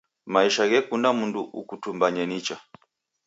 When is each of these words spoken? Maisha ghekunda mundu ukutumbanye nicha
Maisha 0.33 0.63
ghekunda 0.71 1.09
mundu 1.17 1.41
ukutumbanye 1.59 2.23
nicha 2.27 2.55